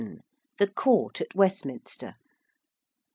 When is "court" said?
0.65-1.21